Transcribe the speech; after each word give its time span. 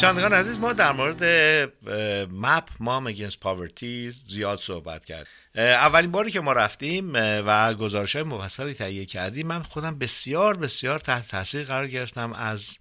شنوندگان 0.00 0.32
عزیز 0.32 0.58
ما 0.58 0.72
در 0.72 0.92
مورد 0.92 1.22
مپ 2.32 2.68
Moms 2.80 3.06
Against 3.06 3.40
Poverty 3.40 4.10
زیاد 4.10 4.58
صحبت 4.58 5.04
کرد. 5.04 5.26
اولین 5.54 6.10
باری 6.10 6.30
که 6.30 6.40
ما 6.40 6.52
رفتیم 6.52 7.12
و 7.14 7.74
گزارش 7.74 8.16
های 8.16 8.24
مفصلی 8.24 8.74
تهیه 8.74 9.04
کردیم 9.04 9.46
من 9.46 9.62
خودم 9.62 9.98
بسیار 9.98 10.56
بسیار 10.56 10.98
تحت 10.98 11.28
تاثیر 11.28 11.64
قرار 11.64 11.88
گرفتم 11.88 12.32
از 12.32 12.78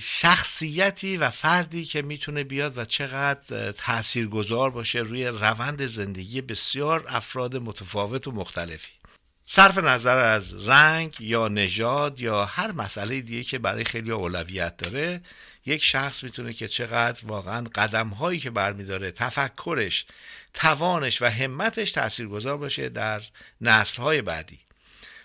شخصیتی 0.00 1.16
و 1.16 1.30
فردی 1.30 1.84
که 1.84 2.02
می‌تونه 2.02 2.44
بیاد 2.44 2.78
و 2.78 2.84
چقدر 2.84 3.72
تأثیر 3.72 4.26
گذار 4.26 4.70
باشه 4.70 4.98
روی 4.98 5.26
روند 5.26 5.86
زندگی 5.86 6.40
بسیار 6.40 7.04
افراد 7.08 7.56
متفاوت 7.56 8.28
و 8.28 8.32
مختلفی. 8.32 8.92
صرف 9.46 9.78
نظر 9.78 10.18
از 10.18 10.68
رنگ 10.68 11.20
یا 11.20 11.48
نژاد 11.48 12.20
یا 12.20 12.44
هر 12.44 12.72
مسئله 12.72 13.20
دیگه 13.20 13.42
که 13.42 13.58
برای 13.58 13.84
خیلی 13.84 14.10
اولویت 14.10 14.76
داره 14.76 15.20
یک 15.66 15.84
شخص 15.84 16.24
می‌تونه 16.24 16.52
که 16.52 16.68
چقدر 16.68 17.22
واقعا 17.26 17.66
قدم 17.74 18.08
هایی 18.08 18.40
که 18.40 18.50
برمیداره 18.50 19.10
تفکرش 19.10 20.06
توانش 20.54 21.22
و 21.22 21.24
همتش 21.24 21.92
تاثیرگذار 21.92 22.56
باشه 22.56 22.88
در 22.88 23.20
نسل 23.60 24.02
های 24.02 24.22
بعدی. 24.22 24.58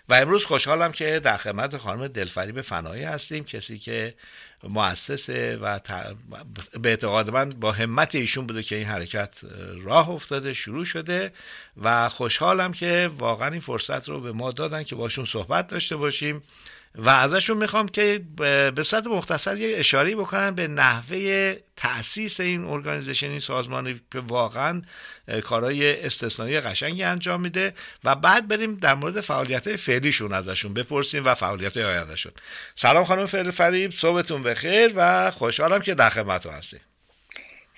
و 0.08 0.14
امروز 0.14 0.44
خوشحالم 0.44 0.92
که 0.92 1.20
در 1.20 1.36
خدمت 1.36 1.76
خانم 1.76 2.08
دلفریب 2.08 2.60
فنایی 2.60 3.02
هستیم 3.02 3.44
کسی 3.44 3.78
که 3.78 4.14
مؤسسه 4.64 5.56
و 5.56 5.80
به 6.80 6.88
اعتقاد 6.88 7.30
من 7.30 7.48
با 7.48 7.72
همت 7.72 8.14
ایشون 8.14 8.46
بوده 8.46 8.62
که 8.62 8.76
این 8.76 8.86
حرکت 8.86 9.40
راه 9.82 10.10
افتاده 10.10 10.54
شروع 10.54 10.84
شده 10.84 11.32
و 11.82 12.08
خوشحالم 12.08 12.72
که 12.72 13.10
واقعا 13.18 13.48
این 13.48 13.60
فرصت 13.60 14.08
رو 14.08 14.20
به 14.20 14.32
ما 14.32 14.50
دادن 14.50 14.82
که 14.82 14.94
باشون 14.94 15.24
صحبت 15.24 15.66
داشته 15.66 15.96
باشیم. 15.96 16.42
و 16.94 17.08
ازشون 17.08 17.56
می‌خوام 17.56 17.88
که 17.88 18.20
به 18.74 18.82
صورت 18.82 19.06
مختصر 19.06 19.56
یه 19.56 19.78
اشاره 19.78 20.16
بکنن 20.16 20.54
به 20.54 20.68
نحوه 20.68 21.54
تاسیس 21.76 22.40
این 22.40 22.64
ارگانیزیشن 22.64 23.30
این 23.30 23.40
سازمانی 23.40 24.00
که 24.12 24.20
واقعا 24.20 24.82
کارهای 25.44 26.04
استثنایی 26.06 26.60
قشنگی 26.60 27.02
انجام 27.02 27.40
میده 27.40 27.74
و 28.04 28.14
بعد 28.14 28.48
بریم 28.48 28.76
در 28.76 28.94
مورد 28.94 29.20
فعالیت 29.20 29.76
فعلیشون 29.76 30.32
ازشون 30.32 30.74
بپرسیم 30.74 31.24
و 31.24 31.34
فعالیت 31.34 31.76
آیندهشون. 31.76 32.32
سلام 32.74 33.04
خانم 33.04 33.26
فعل 33.26 33.50
فریب 33.50 33.90
صبحتون 33.90 34.42
بخیر 34.42 34.92
و 34.96 35.30
خوشحالم 35.30 35.80
که 35.80 35.94
در 35.94 36.10
خدمتتون 36.10 36.52
هستیم. 36.52 36.80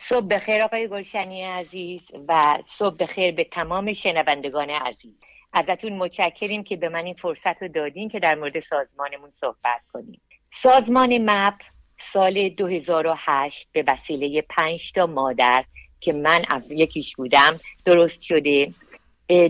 صبح 0.08 0.26
بخیر 0.26 0.62
آقای 0.62 0.88
گلشنی 0.88 1.44
عزیز 1.44 2.00
و 2.28 2.58
صبح 2.78 2.96
بخیر 2.96 3.34
به 3.34 3.44
تمام 3.44 3.92
شنوندگان 3.92 4.70
عزیز. 4.70 5.12
ازتون 5.52 5.92
متشکریم 5.92 6.64
که 6.64 6.76
به 6.76 6.88
من 6.88 7.04
این 7.04 7.14
فرصت 7.14 7.62
رو 7.62 7.68
دادین 7.68 8.08
که 8.08 8.20
در 8.20 8.34
مورد 8.34 8.60
سازمانمون 8.60 9.30
صحبت 9.30 9.80
کنیم. 9.92 10.20
سازمان 10.54 11.30
مپ 11.30 11.54
سال 12.12 12.48
2008 12.48 13.68
به 13.72 13.84
وسیله 13.86 14.42
پنج 14.42 14.92
تا 14.92 15.06
مادر 15.06 15.64
که 16.00 16.12
من 16.12 16.42
از 16.50 16.62
یکیش 16.70 17.16
بودم 17.16 17.60
درست 17.84 18.22
شده. 18.22 18.74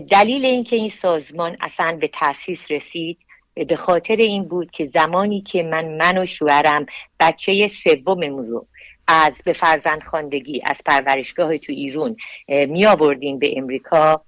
دلیل 0.09 0.45
اینکه 0.45 0.75
این 0.75 0.89
سازمان 0.89 1.57
اصلا 1.61 1.97
به 2.01 2.07
تاسیس 2.07 2.71
رسید 2.71 3.17
به 3.53 3.75
خاطر 3.75 4.15
این 4.15 4.43
بود 4.43 4.71
که 4.71 4.87
زمانی 4.93 5.41
که 5.41 5.63
من 5.63 5.97
من 5.97 6.17
و 6.17 6.25
شوهرم 6.25 6.85
بچه 7.19 7.67
سوم 7.67 8.29
موضوع 8.29 8.67
از 9.07 9.33
به 9.45 9.53
فرزند 9.53 10.03
خاندگی 10.03 10.61
از 10.65 10.75
پرورشگاه 10.85 11.57
تو 11.57 11.71
ایرون 11.71 12.15
می 12.47 12.85
آوردیم 12.85 13.39
به 13.39 13.53
امریکا. 13.57 14.21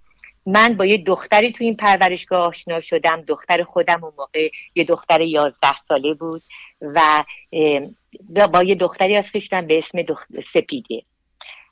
من 0.46 0.74
با 0.78 0.86
یه 0.86 0.98
دختری 0.98 1.52
تو 1.52 1.64
این 1.64 1.76
پرورشگاه 1.76 2.48
آشنا 2.48 2.82
شدم. 2.82 3.22
دختر 3.22 3.64
خودم 3.64 4.04
اون 4.04 4.14
موقع 4.18 4.50
یه 4.76 4.84
دختر 4.84 5.22
یازده 5.22 5.76
ساله 5.88 6.14
بود 6.14 6.44
و 6.82 7.24
با 8.54 8.64
یه 8.64 8.76
دختری 8.76 9.18
آشنا 9.18 9.68
به 9.68 9.78
اسم 9.78 9.98
سپیده. 10.54 11.02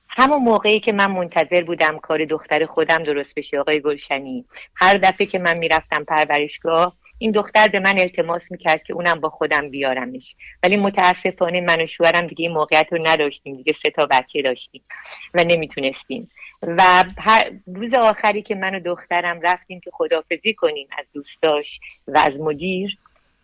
همون 0.10 0.44
موقعی 0.44 0.80
که 0.80 0.92
من 0.92 1.12
منتظر 1.12 1.64
بودم 1.64 2.00
کار 2.00 2.26
دختر 2.26 2.66
خودم 2.66 3.04
درست 3.04 3.36
بشه 3.36 3.60
آقای 3.60 3.82
گلشنی 3.82 4.46
هر 4.76 4.98
دفعه 4.98 5.28
که 5.28 5.40
من 5.40 5.58
می‌رفتم 5.58 6.04
پرورشگاه 6.04 6.98
این 7.24 7.32
دختر 7.32 7.68
به 7.68 7.80
من 7.80 8.00
التماس 8.00 8.52
می‌کرد 8.52 8.84
که 8.84 8.94
اونم 8.94 9.20
با 9.20 9.30
خودم 9.30 9.70
بیارمش. 9.70 10.36
ولی 10.64 10.78
متاسفانه 10.78 11.62
من 11.62 11.82
و 11.82 11.86
شوهرم 11.86 12.28
دیگه 12.28 12.44
این 12.46 12.52
موقعیت 12.52 12.88
رو 12.92 13.08
نداشتیم 13.08 13.56
دیگه 13.56 13.74
سه 13.74 13.90
تا 13.90 14.06
بچه 14.06 14.42
داشتیم 14.42 14.82
و 15.34 15.44
نمی‌تونستیم. 15.44 16.30
و 16.62 17.04
روز 17.68 17.94
آخری 17.94 18.42
که 18.42 18.56
من 18.56 18.76
و 18.76 18.80
دخترم 18.80 19.42
رفتیم 19.42 19.80
که 19.80 19.92
خدافزی 19.94 20.54
کنیم 20.54 20.88
از 20.98 21.10
دوستاش 21.14 21.80
و 22.08 22.18
از 22.18 22.40
مدیر 22.40 22.98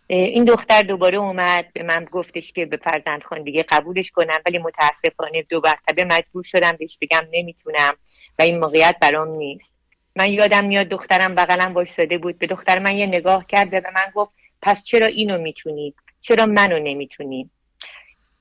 این 0.08 0.44
دختر 0.44 0.82
دوباره 0.82 1.18
اومد 1.18 1.74
به 1.74 1.84
من 1.84 2.06
گفتش 2.12 2.52
که 2.52 2.66
به 2.66 2.78
فرزند 2.78 3.44
دیگه 3.44 3.64
قبولش 3.64 4.12
کنم 4.12 4.40
ولی 4.46 4.58
متاسفانه 4.58 5.42
دو 5.50 5.62
مرتبه 5.66 6.04
مجبور 6.04 6.44
شدم 6.44 6.72
بهش 6.72 6.98
بگم 7.02 7.28
نمی‌تونم 7.32 7.94
و 8.40 8.42
این 8.42 8.60
موقعیت 8.60 8.96
برام 9.02 9.28
نیست. 9.28 9.79
من 10.20 10.34
یادم 10.34 10.66
میاد 10.66 10.88
دخترم 10.88 11.36
بغلم 11.36 11.74
وایساده 11.74 12.18
بود. 12.18 12.40
به 12.40 12.48
دختر 12.48 12.80
من 12.80 12.98
یه 12.98 13.06
نگاه 13.06 13.46
کرد 13.48 13.68
و 13.68 13.82
به 13.82 13.92
من 13.96 14.12
گفت 14.16 14.32
پس 14.62 14.84
چرا 14.84 15.08
اینو 15.08 15.38
می‌تونی؟ 15.38 15.94
چرا 16.22 16.46
منو 16.46 16.80
نمی‌تونی؟ 16.80 17.50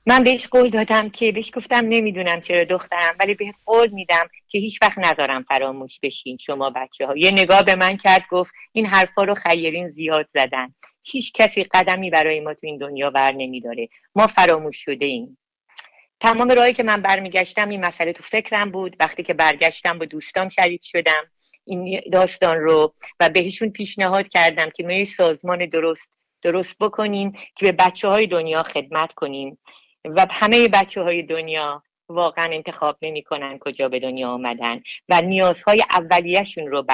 من 0.05 0.23
بهش 0.23 0.47
قول 0.47 0.67
دادم 0.67 1.09
که 1.09 1.31
بهش 1.31 1.51
گفتم 1.55 1.85
نمی‌دونم 1.85 2.41
چرا 2.41 2.63
دخترم 2.63 3.15
ولی 3.19 3.33
به 3.33 3.51
قول 3.65 3.89
میدم 3.89 4.27
که 4.47 4.57
هیچ 4.57 4.79
وقت 4.81 4.97
نذارم 4.97 5.43
فراموش 5.43 5.99
بشین 6.03 6.37
شما 6.37 6.69
بچه 6.69 7.05
ها 7.05 7.17
یه 7.17 7.31
نگاه 7.31 7.63
به 7.63 7.75
من 7.75 7.97
کرد 7.97 8.23
گفت 8.31 8.53
این 8.71 8.85
حرفا 8.85 9.23
رو 9.23 9.35
خیرین 9.35 9.89
زیاد 9.89 10.27
زدن. 10.33 10.73
هیچ 11.03 11.33
کسی 11.33 11.63
قدمی 11.63 12.09
برای 12.09 12.39
ما 12.39 12.53
تو 12.53 12.67
این 12.67 12.77
دنیا 12.77 13.09
بر 13.09 13.31
نمیداره. 13.31 13.89
ما 14.15 14.27
فراموش 14.27 14.77
شده 14.77 15.05
ایم. 15.05 15.37
تمام 16.19 16.49
راهی 16.49 16.73
که 16.73 16.83
من 16.83 17.01
برمیگشتم 17.01 17.69
این 17.69 17.85
مسئله 17.85 18.13
تو 18.13 18.23
فکرم 18.23 18.71
بود. 18.71 18.95
وقتی 18.99 19.23
که 19.23 19.33
برگشتم 19.33 19.99
با 19.99 20.05
دوستان 20.05 20.49
شریک 20.49 20.81
شدم. 20.83 21.31
این 21.65 22.01
داستان 22.11 22.57
رو 22.57 22.93
و 23.19 23.29
بهشون 23.29 23.69
پیشنهاد 23.69 24.27
کردم 24.29 24.69
که 24.69 24.83
ما 24.83 25.05
سازمان 25.05 25.65
درست 25.65 26.11
درست 26.41 26.77
بکنیم 26.79 27.31
که 27.31 27.65
به 27.65 27.71
بچه 27.71 28.07
های 28.07 28.27
دنیا 28.27 28.63
خدمت 28.63 29.13
کنیم 29.13 29.57
و 30.05 30.25
همه 30.29 30.67
بچه 30.67 31.01
های 31.01 31.23
دنیا 31.23 31.83
واقعا 32.09 32.45
انتخاب 32.51 32.97
نمی‌کنن 33.01 33.59
کجا 33.59 33.89
به 33.89 33.99
دنیا 33.99 34.29
آمدن 34.29 34.81
و 35.09 35.21
نیازهای 35.21 35.83
اولیهشون 35.89 36.67
رو 36.67 36.85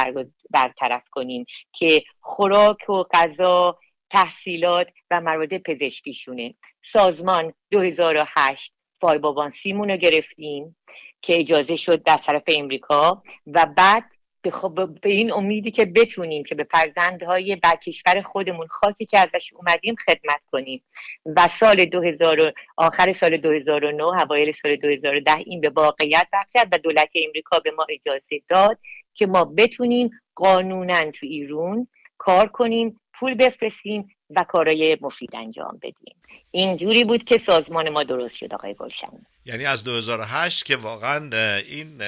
برطرف 0.50 1.09
کنیم 1.12 1.45
که 1.73 2.03
خوراک 2.19 2.89
و 2.89 3.03
غذا 3.13 3.77
تحصیلات 4.09 4.88
و 5.12 5.21
موارد 5.21 5.57
پزشکیشونه. 5.57 6.51
سازمان 6.83 7.53
2008 7.71 8.73
فایبابان 9.01 9.50
سیمون 9.50 9.91
رو 9.91 9.97
گرفتیم 9.97 10.75
که 11.21 11.39
اجازه 11.39 11.75
شد 11.75 12.03
در 12.03 12.17
طرف 12.17 12.44
امریکا 12.47 13.23
و 13.47 13.65
بعد 13.77 14.03
خب 14.51 14.89
به 15.01 15.09
این 15.09 15.33
امیدی 15.33 15.71
که 15.71 15.86
بتونیم 15.86 16.44
که 16.44 16.56
به 16.56 16.68
فرزندهای 16.71 17.59
کشور 17.86 18.21
خودمون 18.21 18.68
خاکی 18.68 19.06
که 19.06 19.19
ازش 19.19 19.53
اومدیم 19.53 19.95
خدمت 20.06 20.42
کنیم. 20.51 20.83
و 21.25 21.47
سال 21.59 21.86
2000 21.86 22.53
آخر 22.77 23.13
سال 23.13 23.38
2009 23.38 24.03
اوایل 24.03 24.53
سال 24.62 24.75
2010 24.75 25.36
این 25.38 25.62
به 25.62 25.69
واقعیت 25.69 26.27
کرد 26.53 26.68
و 26.71 26.77
دولت 26.77 27.09
امریکا 27.25 27.59
به 27.59 27.71
ما 27.71 27.86
اجازه 27.89 28.42
داد 28.50 28.80
که 29.13 29.27
ما 29.27 29.45
بتونیم 29.45 30.09
قانونا 30.36 31.12
تو 31.12 31.25
ایرون 31.25 31.88
کار 32.18 32.48
کنیم 32.48 33.00
پول 33.13 33.33
بفرستیم 33.33 34.14
و 34.30 34.45
کارای 34.50 34.98
مفید 35.01 35.36
انجام 35.36 35.80
بدیم. 35.81 36.16
اینجوری 36.51 37.04
بود 37.04 37.24
که 37.24 37.38
سازمان 37.38 37.89
ما 37.89 38.04
درست 38.04 38.36
شد 38.36 38.54
آقای 38.54 38.74
گلشنی 38.74 39.25
یعنی 39.45 39.66
از 39.66 39.83
2008 39.83 40.66
که 40.66 40.75
واقعا 40.75 41.57
این 41.57 42.01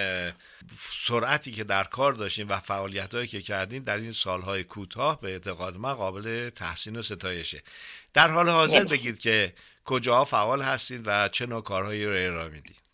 سرعتی 0.91 1.51
که 1.51 1.63
در 1.63 1.83
کار 1.83 2.13
داشتیم 2.13 2.47
و 2.49 2.59
فعالیت 2.59 3.15
هایی 3.15 3.27
که 3.27 3.41
کردیم 3.41 3.83
در 3.83 3.97
این 3.97 4.11
سالهای 4.11 4.63
کوتاه 4.63 5.21
به 5.21 5.27
اعتقاد 5.31 5.77
من 5.77 5.93
قابل 5.93 6.49
تحسین 6.49 6.95
و 6.95 7.01
ستایشه. 7.01 7.63
در 8.13 8.27
حال 8.27 8.49
حاضر 8.49 8.83
بگید 8.83 9.19
که 9.19 9.53
کجاها 9.85 10.25
فعال 10.25 10.61
هستید 10.61 11.01
و 11.05 11.27
چه 11.27 11.45
نوع 11.45 11.63
کارهایی 11.63 12.05
رو 12.05 12.11
ارائه 12.11 12.49
می‌دید. 12.49 12.86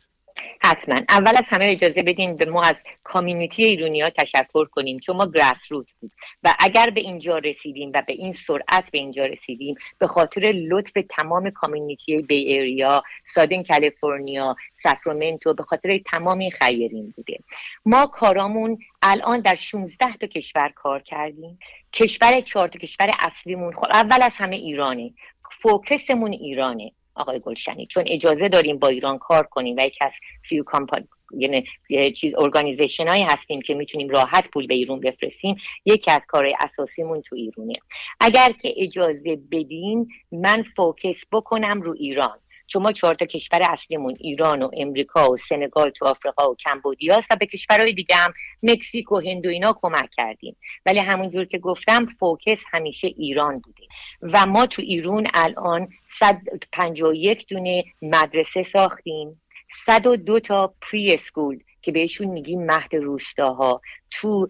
حتما. 0.59 0.95
اول 1.09 1.37
از 1.37 1.45
همه 1.47 1.65
اجازه 1.65 2.03
بدین 2.03 2.37
به 2.37 2.45
ما 2.45 2.61
از 2.61 2.75
کامیونیتی 3.03 3.63
ایرونی 3.63 4.01
ها 4.01 4.09
تشکر 4.09 4.65
کنیم 4.65 4.99
چون 4.99 5.15
ما 5.15 5.25
گراس 5.25 5.71
روت 5.71 5.93
بود. 5.99 6.11
و 6.43 6.53
اگر 6.59 6.89
به 6.89 7.01
اینجا 7.01 7.37
رسیدیم 7.37 7.91
و 7.93 8.01
به 8.07 8.13
این 8.13 8.33
سرعت 8.33 8.91
به 8.91 8.97
اینجا 8.97 9.25
رسیدیم 9.25 9.75
به 9.99 10.07
خاطر 10.07 10.41
لطف 10.41 10.91
تمام 11.09 11.49
کامیونیتی 11.49 12.21
بی 12.21 12.35
ایریا 12.35 13.03
Southern 13.35 13.63
California 13.63 14.55
ساکرامنتو 14.83 15.53
به 15.53 15.63
خاطر 15.63 15.97
تمام 15.97 16.49
خیرین 16.49 17.13
بوده. 17.15 17.39
ما 17.85 18.05
کارامون 18.05 18.79
الان 19.01 19.39
در 19.39 19.55
16 19.55 20.13
تا 20.13 20.27
کشور 20.27 20.69
کار 20.75 21.01
کردیم. 21.01 21.59
کشور 21.93 22.41
چهار 22.41 22.67
تا 22.67 22.79
کشور 22.79 23.11
اصلیمون 23.19 23.73
خب 23.73 23.87
اول 23.93 24.21
از 24.21 24.35
همه 24.35 24.55
ایرانه. 24.55 25.13
focus 25.61 26.05
مون 26.05 26.31
ایرانه. 26.31 26.91
آقای 27.15 27.39
گلشنی 27.39 27.85
چون 27.85 28.03
اجازه 28.07 28.49
داریم 28.49 28.77
با 28.77 28.87
ایران 28.87 29.17
کار 29.17 29.43
کنیم 29.43 29.75
و 29.77 29.81
یکی 29.81 30.05
از 30.05 30.11
few 30.43 30.63
compan 30.63 31.07
یعنی 31.37 31.63
چیز 32.11 32.33
organization 32.37 33.07
هایی 33.07 33.23
هستیم 33.23 33.61
که 33.61 33.73
می‌تونیم 33.73 34.09
راحت 34.09 34.49
پول 34.51 34.67
به 34.67 34.73
ایران 34.73 34.99
بفرستیم 34.99 35.55
یکی 35.85 36.11
از 36.11 36.25
کارهای 36.27 36.55
اساسیمون 36.59 37.21
تو 37.21 37.35
ایرونه. 37.35 37.73
اگر 38.19 38.51
که 38.51 38.73
اجازه 38.77 39.39
بدین 39.51 40.09
من 40.31 40.63
focus 40.75 41.21
بکنم 41.31 41.81
رو 41.81 41.93
ایران. 41.97 42.39
شما 42.67 42.91
چهار 42.91 43.13
تا 43.13 43.25
کشور 43.25 43.61
اصلیمون 43.69 44.15
ایران 44.19 44.63
و 44.63 44.69
امریکا 44.77 45.31
و 45.31 45.37
سنگال 45.37 45.89
تو 45.89 46.05
آفریقا 46.05 46.51
و 46.51 46.55
کمبودیا 46.55 47.21
و 47.31 47.35
به 47.35 47.45
کشورهای 47.45 47.93
دیگه 47.93 48.15
هم 48.15 48.33
مکزیک 48.63 49.11
و 49.11 49.19
هند 49.19 49.45
و 49.45 49.49
اینا 49.49 49.79
کمک 49.81 50.09
کردیم. 50.11 50.55
ولی 50.85 50.99
همونجور 50.99 51.45
که 51.45 51.57
گفتم 51.57 52.05
فوکس 52.05 52.59
همیشه 52.71 53.07
ایران 53.07 53.59
بوده. 53.59 53.83
و 54.21 54.45
ما 54.45 54.65
تو 54.65 54.81
ایران 54.81 55.23
الان 55.33 55.89
151 56.19 57.47
دونه 57.47 57.83
مدرسه 58.01 58.63
ساختیم. 58.63 59.41
102 59.85 60.39
تا 60.39 60.73
پری 60.81 61.13
اسکول 61.13 61.59
که 61.81 61.91
بهشون 61.91 62.27
میگیم 62.27 62.65
مهد 62.65 62.95
روستاها. 62.95 63.81
تو 64.11 64.47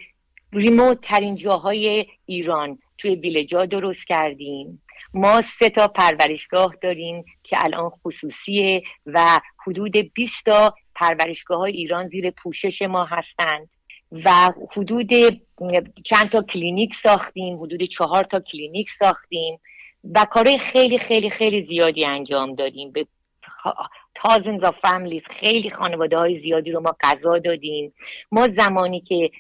ریموت 0.54 1.02
ترین 1.02 1.36
جاهای 1.36 2.06
ایران 2.26 2.80
توی 2.98 3.16
بیلجا 3.16 3.66
درست 3.66 4.08
کردیم. 4.08 4.82
ما 5.14 5.42
سه 5.42 5.70
تا 5.70 5.88
پرورشگاه 5.88 6.76
داریم 6.82 7.26
که 7.44 7.64
الان 7.64 7.90
خصوصیه 7.90 8.84
و 9.06 9.40
حدود 9.68 9.98
20 9.98 10.46
تا 10.46 10.76
پرورشگاه 10.96 11.58
های 11.58 11.72
ایران 11.72 12.08
زیر 12.08 12.32
پوشش 12.32 12.82
ما 12.82 13.06
هستند. 13.06 13.74
و 14.26 14.54
حدود 14.78 15.10
چند 16.06 16.30
تا 16.32 16.42
کلینیک 16.42 16.96
ساختیم 16.96 17.62
حدود 17.64 17.84
چهار 17.84 18.24
تا 18.24 18.40
کلینیک 18.40 18.90
ساختیم 18.90 19.60
و 20.16 20.26
کارهای 20.26 20.58
خیلی 20.58 20.98
خیلی 20.98 21.30
خیلی 21.30 21.66
زیادی 21.66 22.06
انجام 22.06 22.56
دادیم. 22.56 22.92
به 22.92 23.08
thousands 24.20 24.64
of 24.64 24.76
families 24.88 25.24
خیلی 25.30 25.70
خانواده 25.70 26.18
های 26.18 26.38
زیادی 26.38 26.72
رو 26.72 26.80
ما 26.80 26.96
غذا 27.02 27.40
دادیم. 27.40 27.94
ما 28.32 28.48
زمانی 28.48 29.02
که 29.02 29.32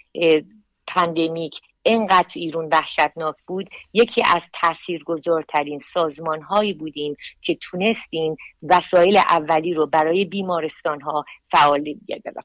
پندمیک 0.95 1.62
اینقدر 1.84 2.32
ایرون 2.34 2.70
وحشتناک 2.72 3.36
بود. 3.48 3.70
یکی 3.94 4.24
از 4.36 4.42
تاثیرگذارترین 4.54 5.82
سازمان 5.94 6.42
هایی 6.42 6.74
بودیم 6.74 7.16
که 7.42 7.56
تونستیم 7.56 8.38
وسایل 8.64 9.18
اولی 9.18 9.74
رو 9.74 9.86
برای 9.86 10.26
بیمارستان 10.26 11.02
ها 11.02 11.26
فعال 11.52 11.96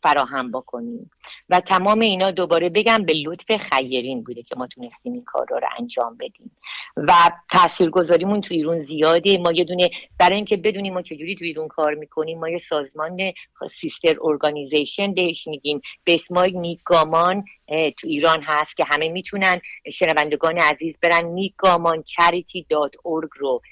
فراهم 0.03 0.53
بکنیم. 0.53 1.11
و 1.49 1.61
تمام 1.61 2.01
اینا 2.01 2.31
دوباره 2.31 2.69
بگم 2.69 3.05
به 3.07 3.15
لطف 3.15 3.57
خیرین 3.57 4.23
بوده 4.23 4.43
که 4.43 4.57
ما 4.57 4.67
تونستیم 4.67 5.13
این 5.13 5.25
کار 5.25 5.47
رو 5.51 5.61
انجام 5.79 6.17
بدیم. 6.17 6.51
و 6.97 7.13
تاثیرگذاریمون 7.51 8.41
تو 8.41 8.55
ایرون 8.55 8.85
زیاده. 8.85 9.39
ما 9.39 9.53
یه 9.53 9.65
دونه 9.65 9.91
برای 10.19 10.37
اینکه 10.37 10.57
بدونیم 10.57 10.95
ما 10.95 11.03
چجوری 11.03 11.35
تو 11.35 11.45
ایرون 11.45 11.69
کار 11.69 11.95
می‌کنیم 11.95 12.39
ما 12.39 12.49
یه 12.49 12.59
سازمان 12.59 13.33
sister 13.81 14.17
organization 14.23 15.15
بهش 15.15 15.49
میگیم. 15.49 15.81
به 16.05 16.15
اسم 16.15 16.39
نیک‌گامان 16.39 17.45
تو 17.69 18.07
ایران 18.09 18.43
هست 18.43 18.77
که 18.77 18.85
همه 18.85 19.09
می‌تونن 19.33 19.61
شنوندگان 19.93 20.59
عزیز 20.59 20.95
برن 21.03 21.25
نیک‌گامان 21.25 22.03
charity 22.03 22.67
dot 22.71 22.95
رو 23.37 23.63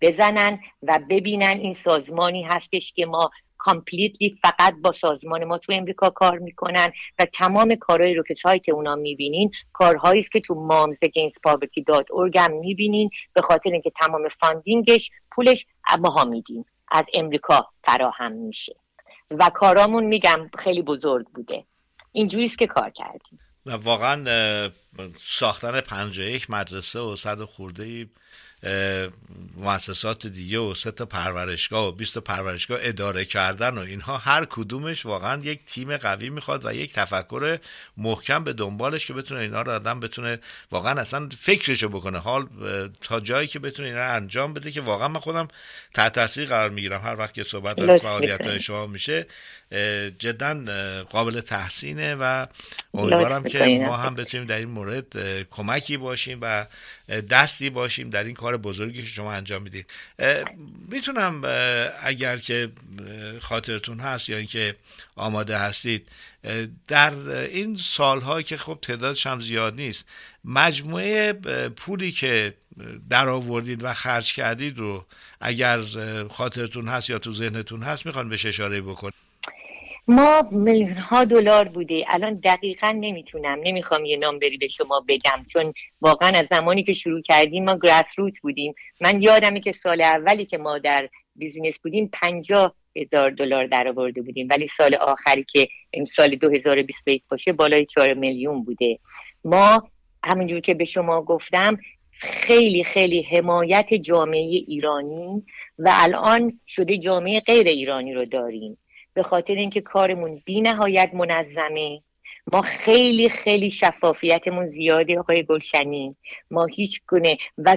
بزنن 0.00 0.60
و 0.82 1.00
ببینن 1.10 1.58
این 1.60 1.74
سازمانی 1.74 2.42
هستش 2.42 2.92
که 2.92 3.06
ما 3.06 3.30
completely 3.58 4.38
فقط 4.42 4.74
با 4.82 4.92
سازمان 4.92 5.44
ما 5.44 5.58
تو 5.58 5.72
امریکا 5.76 6.10
کار 6.10 6.38
می‌کنن 6.38 6.92
و 7.18 7.24
تمام 7.24 7.74
کارهایی 7.74 8.14
رو 8.14 8.22
که 8.22 8.34
سایت 8.42 8.68
اونا 8.68 8.96
می‌بینین 8.96 9.50
کارهایی 9.72 10.20
است 10.20 10.32
که 10.32 10.40
تو 10.40 10.54
Moms 10.54 10.96
Against 11.02 11.40
Poverty 11.42 11.82
dot 11.82 12.06
هم 12.36 12.52
می‌بینین 12.52 13.10
به 13.32 13.42
خاطر 13.42 13.70
اینکه 13.70 13.92
تمام 14.00 14.28
funding 14.28 14.92
ش 14.92 15.10
پولش 15.30 15.66
ماها 15.98 16.24
میدیم. 16.24 16.64
از 16.92 17.04
امریکا 17.14 17.68
فراهم 17.84 18.32
میشه. 18.32 18.76
و 19.30 19.50
کارامون 19.54 20.04
میگم 20.04 20.50
خیلی 20.58 20.82
بزرگ 20.82 21.26
بوده. 21.26 21.64
اینجوریست 22.12 22.58
که 22.58 22.66
کار 22.66 22.90
کردیم. 22.90 23.38
و 23.66 23.70
واقعا 23.70 24.72
ساختن 25.26 25.80
51 25.80 26.50
مدرسه 26.50 27.00
و 27.00 27.16
صد 27.16 27.44
خورده 27.44 28.08
مؤسسات 29.56 30.26
دیگه 30.26 30.58
و 30.58 30.74
سه 30.74 30.90
تا 30.90 31.04
پرورشگاه 31.04 31.88
و 31.88 31.92
20 31.92 32.14
تا 32.14 32.20
پرورشگاه 32.20 32.78
اداره 32.82 33.24
کردن 33.24 33.78
و 33.78 33.80
اینها 33.80 34.18
هر 34.18 34.46
کدومش 34.50 35.06
واقعا 35.06 35.42
یک 35.42 35.60
تیم 35.64 35.96
قوی 35.96 36.30
می‌خواد 36.30 36.66
و 36.66 36.74
یک 36.74 36.92
تفکر 36.92 37.58
محکم 37.96 38.44
به 38.44 38.52
دنبالش 38.52 39.06
که 39.06 39.12
بتونه 39.12 39.40
اینا 39.40 39.62
رو 39.62 39.72
آدم 39.72 40.00
بتونه 40.00 40.38
واقعا 40.70 41.00
اصلا 41.00 41.28
فکرشو 41.40 41.88
بکنه. 41.88 42.18
حال 42.18 42.46
تا 43.00 43.20
جایی 43.20 43.48
که 43.48 43.58
بتونه 43.58 43.88
اینا 43.88 44.00
رو 44.00 44.14
انجام 44.14 44.54
بده 44.54 44.70
که 44.70 44.80
واقعا 44.80 45.08
من 45.08 45.20
خودم 45.20 45.48
تحت 45.94 46.12
تاثیر 46.12 46.48
قرار 46.48 46.70
می‌گیرم. 46.70 47.00
هر 47.00 47.16
وقت 47.18 47.34
که 47.34 47.44
صحبت 47.44 47.78
از 47.78 48.00
فعالیت 48.00 48.46
های 48.46 48.60
شما 48.60 48.86
میشه 48.86 49.26
جدا 50.18 50.64
قابل 51.10 51.40
تحسینه 51.40 52.14
و 52.14 52.46
امیدوارم 52.94 53.44
که 53.44 53.82
ما 53.86 53.96
هم 53.96 54.14
بتونیم 54.14 54.46
در 54.46 54.56
این 54.56 54.68
مورد 54.68 55.16
کمکی 55.50 55.96
باشیم 55.96 56.38
و 56.42 56.66
دستی 57.30 57.70
باشیم 57.70 58.10
در 58.10 58.24
این 58.24 58.34
کار 58.34 58.49
بزرگی 58.56 59.02
که 59.02 59.08
شما 59.08 59.32
انجام 59.32 59.62
می‌دید. 59.62 59.86
می‌تونم 60.88 61.42
اگر 62.02 62.36
که 62.36 62.72
خاطرتون 63.40 64.00
هست 64.00 64.28
یا 64.28 64.36
اینکه 64.36 64.76
آماده 65.16 65.58
هستید 65.58 66.08
در 66.88 67.28
این 67.28 67.76
سالها 67.76 68.42
که 68.42 68.56
خب 68.56 68.78
تعدادش 68.82 69.26
هم 69.26 69.40
زیاد 69.40 69.74
نیست 69.74 70.06
مجموعه 70.44 71.32
پولی 71.76 72.12
که 72.12 72.54
در 73.10 73.28
آوردید 73.28 73.84
و 73.84 73.92
خرج 73.92 74.32
کردید 74.32 74.78
رو 74.78 75.06
اگر 75.40 75.80
خاطرتون 76.30 76.88
هست 76.88 77.10
یا 77.10 77.18
تو 77.18 77.32
ذهنتون 77.32 77.82
هست 77.82 78.06
می‌خوان 78.06 78.28
بهش 78.28 78.46
اشاره 78.46 78.80
بکنید. 78.80 79.29
ما 80.08 80.48
میلیون 80.50 80.92
ها 80.92 81.24
دلار 81.24 81.68
بوده. 81.68 82.04
الان 82.08 82.34
دقیقا 82.34 82.88
نمی‌تونم 82.88 83.58
نمی‌خوام 83.62 84.04
یه 84.04 84.16
نامبری 84.16 84.56
به 84.56 84.68
شما 84.68 85.04
بگم. 85.08 85.44
چون 85.48 85.72
واقعا 86.00 86.28
از 86.28 86.44
زمانی 86.50 86.82
که 86.82 86.92
شروع 86.92 87.22
کردیم 87.22 87.64
ما 87.64 87.78
گراس 87.82 88.18
روت 88.18 88.40
بودیم. 88.40 88.74
من 89.00 89.22
یادمه 89.22 89.60
که 89.60 89.72
سال 89.72 90.02
اولی 90.02 90.46
که 90.46 90.58
ما 90.58 90.78
در 90.78 91.08
بیزینس 91.36 91.78
بودیم 91.82 92.10
پنجاه 92.12 92.74
هزار 92.96 93.30
دلار 93.30 93.66
در 93.66 93.88
آورده 93.88 94.22
بودیم. 94.22 94.48
ولی 94.50 94.68
سال 94.76 94.94
آخری 94.94 95.46
که 95.52 95.68
سال 96.10 96.36
2021 96.36 97.22
باشه 97.30 97.52
بالای 97.52 97.86
4 97.86 98.14
میلیون 98.14 98.64
بوده. 98.64 98.98
ما 99.44 99.90
همونجور 100.24 100.60
که 100.60 100.74
به 100.74 100.84
شما 100.84 101.22
گفتم 101.22 101.78
خیلی 102.12 102.84
خیلی 102.84 103.22
حمایت 103.22 103.94
جامعه 103.94 104.40
ایرانی 104.40 105.42
و 105.78 105.90
الان 105.92 106.60
شده 106.66 106.98
جامعه 106.98 107.40
غیر 107.40 107.66
ایرانی 107.66 108.14
رو 108.14 108.24
داریم. 108.24 108.78
به 109.14 109.22
خاطر 109.22 109.54
اینکه 109.54 109.80
کارمون 109.80 110.42
بی 110.44 110.60
نهایت 110.60 111.10
منظمه. 111.14 112.02
ما 112.52 112.62
خیلی 112.62 113.28
خیلی 113.28 113.70
شفافیتمون 113.70 114.66
زیاده 114.66 115.18
آقای 115.18 115.42
گلشنی. 115.42 116.16
ما 116.50 116.66
هیچ 116.66 117.00
گونه 117.08 117.38
و 117.58 117.76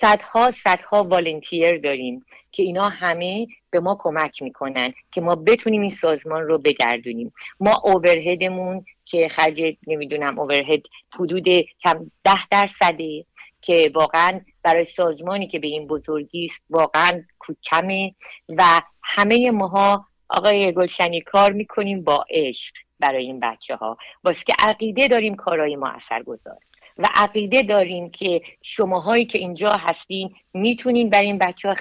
صدها 0.00 0.50
صدها 0.50 1.04
والنتیر 1.04 1.78
داریم 1.78 2.24
که 2.52 2.62
اینا 2.62 2.88
همه 2.88 3.46
به 3.70 3.80
ما 3.80 3.96
کمک 4.00 4.42
می‌کنن 4.42 4.94
که 5.12 5.20
ما 5.20 5.34
بتونیم 5.34 5.80
این 5.80 5.90
سازمان 5.90 6.42
رو 6.42 6.58
بگردونیم. 6.58 7.32
ما 7.60 7.80
اوورهدمون 7.84 8.84
که 9.04 9.28
خرج 9.28 9.76
نمی‌دونم 9.86 10.38
اوورهد 10.38 10.82
حدود 11.10 11.48
کم 11.82 12.10
ده 12.24 12.46
درصده 12.50 13.24
که 13.60 13.90
واقعا 13.94 14.40
برای 14.62 14.84
سازمانی 14.84 15.46
که 15.46 15.58
به 15.58 15.66
این 15.66 15.86
بزرگی 15.86 16.44
است 16.44 16.62
واقعا 16.70 17.22
کمه 17.62 18.14
و 18.48 18.82
همه 19.02 19.50
ماها 19.50 20.06
آقای 20.36 20.72
گلشنی 20.72 21.20
کار 21.20 21.52
می‌کنیم 21.52 22.04
با 22.04 22.24
عشق 22.30 22.74
برای 23.00 23.26
این 23.26 23.40
بچه 23.40 23.76
ها 23.76 23.96
واسه 24.24 24.44
که 24.44 24.52
عقیده 24.58 25.08
داریم 25.08 25.34
کارای 25.34 25.76
ما 25.76 25.88
اثر 25.88 26.22
گذار 26.22 26.58
و 26.98 27.08
عقیده 27.14 27.62
داریم 27.62 28.10
که 28.10 28.42
شماهایی 28.62 29.24
که 29.24 29.38
اینجا 29.38 29.68
هستین 29.68 30.34
می‌تونین 30.54 31.10
برای 31.10 31.26
این 31.26 31.38
بچه 31.38 31.68
ها 31.68 31.76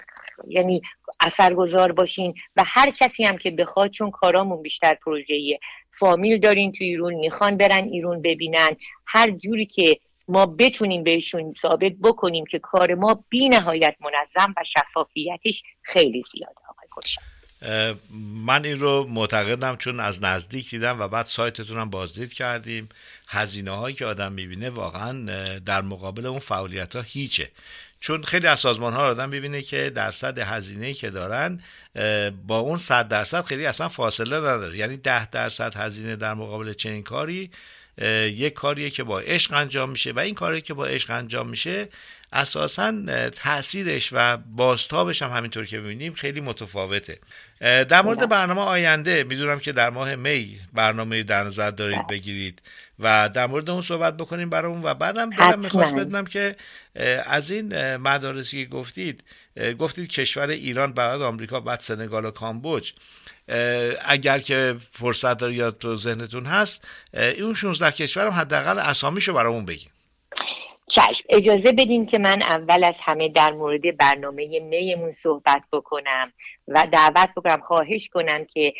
یعنی 0.48 0.82
اثرگذار 1.20 1.92
باشین 1.92 2.34
و 2.56 2.64
هر 2.66 2.92
کسی 2.92 3.24
هم 3.24 3.38
که 3.38 3.52
بخواد 3.52 3.90
چون 3.90 4.12
کارامون 4.12 4.62
بیشتر 4.62 4.94
پروژه‌ایه 4.94 5.60
فامیل 6.00 6.40
دارین 6.40 6.72
تو 6.72 6.84
ایرون 6.84 7.14
می‌خوان 7.14 7.58
برن 7.58 7.84
ایرون 7.84 8.22
ببینن. 8.22 8.70
هر 9.06 9.32
جوری 9.32 9.66
که 9.66 10.00
ما 10.28 10.46
بتونیم 10.46 11.04
بهشون 11.04 11.52
ثابت 11.52 11.94
بکنیم 12.04 12.46
که 12.46 12.60
کار 12.60 12.94
ما 12.94 13.24
بی 13.30 13.50
نهایت 13.50 13.96
منظم 14.00 14.54
و 14.58 14.64
شفافیتش 14.64 15.64
خیلی 15.82 16.24
زیاده. 16.34 16.62
آقای 16.70 16.88
من 18.46 18.66
این 18.66 18.80
رو 18.80 19.08
معتقدم 19.10 19.76
چون 19.76 20.00
از 20.00 20.24
نزدیک 20.24 20.70
دیدم 20.70 21.02
و 21.02 21.08
بعد 21.08 21.26
سایتتون 21.26 21.78
هم 21.78 21.90
بازدید 21.90 22.34
کردیم. 22.34 22.90
هزینه 23.28 23.72
هایی 23.72 23.96
که 23.96 24.06
آدم 24.06 24.32
می‌بینه 24.32 24.70
واقعا 24.70 25.26
در 25.60 25.82
مقابل 25.82 26.26
اون 26.26 26.40
فعالیت 26.40 26.96
ها 26.96 27.02
هیچه. 27.02 27.52
چون 28.00 28.24
خیلی 28.24 28.48
از 28.48 28.60
سازمان 28.60 28.94
ها 28.94 29.08
آدم 29.08 29.32
ببینه 29.32 29.62
که 29.62 29.90
درصد 29.90 30.40
هزینه 30.40 30.94
که 30.94 31.10
دارن 31.10 31.62
با 32.48 32.60
اون 32.60 32.78
صد 32.78 33.08
درصد 33.08 33.46
خیلی 33.46 33.66
اصلا 33.66 33.90
فاصله 33.90 34.38
نداره. 34.38 34.78
یعنی 34.78 34.98
ده 34.98 35.26
درصد 35.26 35.76
هزینه 35.76 36.16
در 36.16 36.34
مقابل 36.34 36.74
چنین 36.74 37.04
کاری 37.04 37.52
یک 38.26 38.54
کاریه 38.54 38.90
که 38.90 39.04
با 39.04 39.20
عشق 39.20 39.54
انجام 39.54 39.90
میشه 39.90 40.12
و 40.12 40.20
این 40.20 40.36
کاری 40.36 40.62
که 40.62 40.74
با 40.74 40.86
عشق 40.86 41.12
انجام 41.12 41.50
میشه 41.50 41.90
اساسا 42.34 43.30
تاثیرش 43.30 44.10
و 44.12 44.38
بازتابش 44.38 45.22
هم 45.22 45.30
همینطور 45.30 45.66
که 45.66 45.78
می‌بینیم 45.78 46.14
خیلی 46.14 46.42
متفاوته. 46.42 47.20
در 47.62 48.02
مورد 48.02 48.30
برنامه 48.30 48.62
آینده 48.62 49.24
می‌دونم 49.24 49.60
که 49.60 49.72
در 49.72 49.90
ماه 49.90 50.16
می 50.16 50.60
برنامه 50.74 51.24
در 51.24 51.44
نظر 51.44 51.72
دارید 51.72 52.08
بگیرید 52.08 52.62
و 53.00 53.30
در 53.30 53.48
مورد 53.48 53.70
اون 53.70 53.82
صحبت 53.82 54.18
بکنیم 54.18 54.50
برامون 54.50 54.82
و 54.84 54.94
بعدم 54.94 55.30
دلم 55.30 55.60
می‌خواست 55.60 55.96
بدونم 55.96 56.26
که 56.26 56.56
از 57.26 57.52
این 57.52 57.98
مدارسی 57.98 58.66
که 58.66 58.70
گفتید 58.70 59.24
گفتید 59.80 60.10
کشور 60.10 60.50
ایران 60.50 60.94
بعد 60.94 61.22
آمریکا 61.22 61.60
بعد 61.60 61.80
سنگال 61.80 62.26
و 62.26 62.32
کامبوج 62.32 62.94
اگر 64.06 64.40
که 64.40 64.76
فرصت 64.92 65.38
داری 65.38 65.54
یا 65.54 65.72
تو 65.72 65.96
ذهنتون 65.96 66.46
هست 66.46 66.88
اون 67.40 67.54
16 67.54 67.92
کشور 67.92 68.26
هم 68.26 68.34
حداقل 68.34 68.80
اسامیشو 68.80 69.34
برامون 69.34 69.66
بگیم 69.66 69.90
چشم. 70.92 71.26
اجازه 71.30 71.72
بدین 71.72 72.06
که 72.06 72.18
من 72.18 72.42
اول 72.42 72.84
از 72.84 72.96
همه 73.00 73.30
در 73.30 73.52
مورد 73.52 73.98
برنامه 73.98 74.60
میمون 74.60 75.12
صحبت 75.12 75.64
بکنم 75.74 76.34
و 76.68 76.88
دعوت 76.92 77.30
بکنم 77.36 77.62
خواهش 77.62 78.10
کنم 78.10 78.46
که 78.46 78.74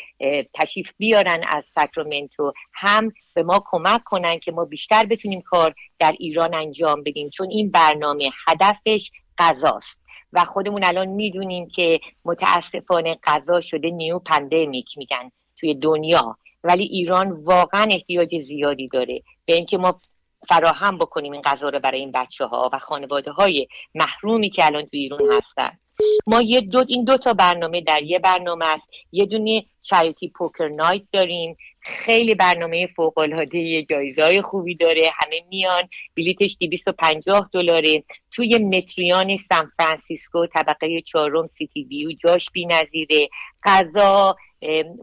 تشریف 0.54 0.92
بیارن 0.98 1.40
از 1.48 1.64
ساکرامنتو. 1.74 2.52
هم 2.72 3.12
به 3.34 3.42
ما 3.42 3.64
کمک 3.66 4.04
کنن 4.04 4.38
که 4.38 4.52
ما 4.52 4.64
بیشتر 4.64 5.06
بتونیم 5.06 5.40
کار 5.40 5.74
در 5.98 6.14
ایران 6.18 6.54
انجام 6.54 7.02
بدیم 7.02 7.30
چون 7.30 7.50
این 7.50 7.70
برنامه 7.70 8.28
هدفش 8.48 9.10
غذاست. 9.38 9.98
و 10.32 10.44
خودمون 10.44 10.84
الان 10.84 11.08
می‌دونیم 11.08 11.68
که 11.68 12.00
متاسفانه 12.24 13.18
غذا 13.24 13.60
شده 13.60 13.90
new 13.90 14.18
pandemic 14.18 14.98
میگن 14.98 15.30
توی 15.56 15.74
دنیا. 15.74 16.38
ولی 16.64 16.84
ایران 16.84 17.30
واقعا 17.30 17.88
احتیاج 17.90 18.40
زیادی 18.40 18.88
داره. 18.88 19.22
به 19.44 19.54
اینکه 19.54 19.78
ما 19.78 20.00
فراهم 20.48 20.98
بکنیم 20.98 21.32
این 21.32 21.42
غذا 21.42 21.68
رو 21.68 21.80
برای 21.80 22.00
این 22.00 22.12
بچه 22.12 22.44
ها 22.44 22.70
و 22.72 22.78
خانواده 22.78 23.30
های 23.30 23.66
محرومی 23.94 24.50
که 24.50 24.66
الان 24.66 24.82
تو 24.82 24.88
ایران 24.92 25.20
هستن. 25.32 25.78
ما 26.26 26.42
یه 26.42 26.60
دو 26.60 26.84
این 26.88 27.04
دو 27.04 27.16
تا 27.16 27.32
برنامه 27.34 27.80
در 27.80 28.02
یه 28.02 28.18
برنامه 28.18 28.68
است. 28.68 28.84
یه 29.12 29.26
دونه 29.26 29.64
charity 29.80 30.28
poker 30.28 30.68
night 30.68 31.02
داریم. 31.12 31.56
خیلی 31.80 32.34
برنامه 32.34 32.86
فوق 32.86 33.18
العاده 33.18 33.82
جایزه 33.82 34.42
خوبی 34.42 34.74
داره. 34.74 35.10
همه 35.14 35.42
میان. 35.48 35.82
بلیتش 36.16 36.56
250 36.60 37.50
دلاره. 37.52 38.02
توی 38.30 38.58
Metreon 38.58 39.36
سان 39.36 39.72
فرانسیسکو 39.78 40.46
طبقه 40.46 41.00
چهارم 41.00 41.46
City 41.46 41.84
View 41.84 42.12
جاش 42.12 42.50
بی‌نظیره. 42.50 43.28
غذا 43.64 44.36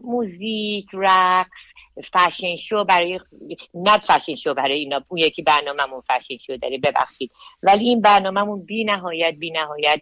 موزیک 0.02 0.86
رقص 0.92 1.72
fashion 2.12 2.56
show 2.56 2.84
برای 2.84 3.20
نه 3.74 3.98
fashion 3.98 4.34
show 4.34 4.54
برای 4.54 4.78
اینا. 4.78 5.04
اون 5.08 5.20
یکی 5.20 5.42
برنامهمون 5.42 6.00
fashion 6.00 6.36
show 6.36 6.56
داره. 6.56 6.78
ببخشید. 6.78 7.30
ولی 7.62 7.84
این 7.84 8.00
برنامهمون 8.00 8.64
بی 8.64 8.84
نهایت 8.84 9.34
بی 9.38 9.50
نهایت 9.50 10.00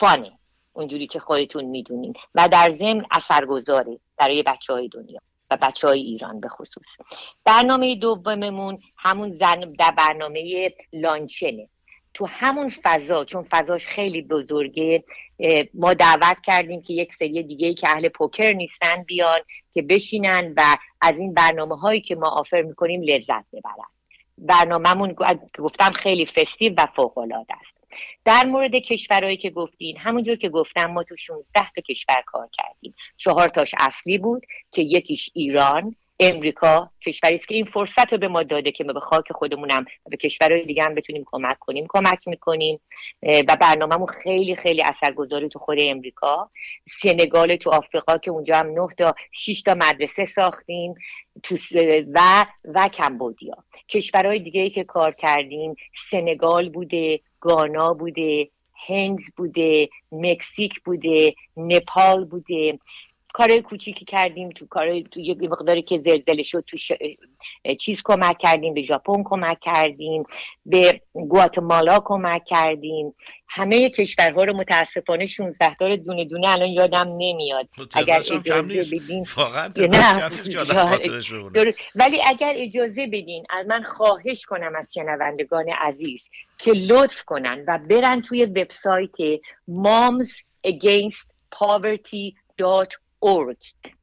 fun 0.00 0.19
ه. 0.19 0.32
اونجوری 0.72 1.06
که 1.06 1.18
خودتون 1.18 1.64
می‌دونین. 1.64 2.14
و 2.34 2.48
در 2.48 2.76
ضمن 2.78 3.04
اثرگذاره 3.10 3.98
برای 4.16 4.42
بچه 4.42 4.72
های 4.72 4.88
دنیا 4.88 5.20
و 5.50 5.56
بچه 5.62 5.88
های 5.88 6.00
ایران 6.00 6.40
به 6.40 6.48
خصوص. 6.48 6.84
برنامه 7.44 7.94
دوممون 7.94 8.78
همون 8.96 9.38
زن 9.40 9.60
در 9.60 9.90
برنامه 9.90 10.72
لانچنه 10.92 11.68
تو 12.14 12.26
همون 12.26 12.72
فضا 12.82 13.24
چون 13.24 13.46
فضاش 13.50 13.86
خیلی 13.86 14.22
بزرگه 14.22 15.04
ما 15.74 15.94
دعوت 15.94 16.36
کردیم 16.46 16.82
که 16.82 16.94
یک 16.94 17.14
سری 17.14 17.42
دیگه 17.42 17.74
که 17.74 17.88
اهل 17.90 18.08
پوکر 18.08 18.52
نیستن 18.52 19.02
بیان 19.02 19.40
که 19.72 19.82
بشینن 19.82 20.54
و 20.56 20.76
از 21.00 21.14
این 21.16 21.34
برنامه 21.34 21.76
هایی 21.76 22.00
که 22.00 22.14
ما 22.14 22.28
آفر 22.28 22.62
می‌کنیم 22.62 23.02
لذت 23.02 23.44
ببرن. 23.52 23.90
برنامهمون 24.38 25.16
گفتم 25.58 25.90
خیلی 25.90 26.26
فستیو 26.26 26.74
و 26.78 26.86
فوق 26.96 27.18
العاده 27.18 27.54
است. 27.54 27.79
در 28.24 28.46
مورد 28.46 28.74
کشورهایی 28.74 29.36
که 29.36 29.50
گفتین 29.50 29.96
همونجور 29.96 30.36
که 30.36 30.48
گفتم 30.48 30.86
ما 30.86 31.02
تو 31.02 31.16
16 31.16 31.70
تا 31.74 31.82
کشور 31.88 32.22
کار 32.26 32.48
کردیم. 32.52 32.94
چهار 33.16 33.48
تاش 33.48 33.74
اصلی 33.78 34.18
بود 34.18 34.46
که 34.72 34.82
یکیش 34.82 35.30
ایران 35.34 35.96
امریکا 36.20 36.90
کشوری 37.06 37.34
است 37.34 37.48
که 37.48 37.54
این 37.54 37.64
فرصت 37.64 38.12
رو 38.12 38.18
به 38.18 38.28
ما 38.28 38.42
داده 38.42 38.72
که 38.72 38.84
ما 38.84 38.92
به 38.92 39.00
خاک 39.00 39.32
خودمونم 39.32 39.84
به 40.10 40.16
کشورهای 40.16 40.64
دیگه 40.64 40.84
هم 40.84 40.94
بتونیم 40.94 41.24
کمک 41.26 41.58
کنیم 41.58 41.86
کمک 41.88 42.28
می‌کنیم. 42.28 42.80
و 43.22 43.56
برنامهمون 43.60 44.06
خیلی 44.06 44.56
خیلی 44.56 44.82
اثرگذاری 44.82 45.48
تو 45.48 45.58
خود 45.58 45.78
امریکا. 45.80 46.50
سنگال 47.02 47.56
تو 47.56 47.70
آفریقا 47.70 48.18
که 48.18 48.30
اونجا 48.30 48.56
هم 48.56 48.66
نه 48.66 48.88
تا 48.98 49.14
6 49.32 49.62
تا 49.62 49.74
مدرسه 49.74 50.24
ساختیم 50.24 50.94
تو 51.42 51.56
و 52.14 52.46
و 52.74 52.88
کمبودیا. 52.88 53.56
کشورهای 53.88 54.38
دیگه 54.38 54.70
که 54.70 54.84
کار 54.84 55.12
کردیم 55.12 55.76
سنگال 56.10 56.68
بوده 56.68 57.20
گانا 57.40 57.94
بوده 57.94 58.48
هند 58.88 59.18
بوده 59.36 59.88
مکزیک 60.12 60.80
بوده 60.80 61.34
نپال 61.56 62.24
بوده. 62.24 62.78
کار 63.32 63.58
کوچیکی 63.58 64.04
کردیم 64.04 64.50
تو 64.50 64.66
کار 64.66 65.00
تو 65.00 65.20
یه 65.20 65.34
مقداری 65.34 65.82
که 65.82 65.98
زلزله 65.98 66.42
شد 66.42 66.64
تو 66.66 66.76
چیز 67.78 68.02
کمک 68.04 68.38
کردیم 68.38 68.74
به 68.74 68.82
ژاپن 68.82 69.22
کمک 69.24 69.60
کردیم 69.60 70.24
به 70.66 71.00
گواتمالا 71.12 72.00
کمک 72.04 72.44
کردیم. 72.44 73.14
همه 73.48 73.90
کشورها 73.90 74.44
رو 74.44 74.56
متاسفانه 74.56 75.26
16 75.26 75.74
تا 75.74 75.96
دونه 75.96 76.24
دونه 76.24 76.48
الان 76.48 76.68
یادم 76.68 77.08
نمیاد. 77.18 77.68
اگر 77.94 78.18
اجازه 78.18 78.62
بدین 78.62 79.26
ولی 81.94 82.20
اگر 82.26 82.52
اجازه 82.56 83.06
بدین 83.06 83.44
از 83.50 83.66
من 83.66 83.82
خواهش 83.82 84.44
کنم 84.46 84.72
از 84.76 84.94
شنوندگان 84.94 85.68
عزیز 85.68 86.28
که 86.58 86.72
لطف 86.72 87.22
کنن 87.24 87.64
و 87.66 87.78
برن 87.78 88.22
توی 88.22 88.44
وبسایت 88.44 89.40
moms 89.68 90.30
against 90.66 91.26
poverty 91.54 92.34